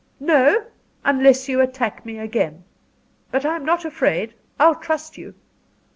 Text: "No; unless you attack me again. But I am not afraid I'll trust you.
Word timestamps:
"No; 0.19 0.65
unless 1.05 1.47
you 1.47 1.61
attack 1.61 2.07
me 2.07 2.17
again. 2.17 2.63
But 3.29 3.45
I 3.45 3.55
am 3.55 3.63
not 3.63 3.85
afraid 3.85 4.33
I'll 4.59 4.73
trust 4.73 5.15
you. 5.15 5.35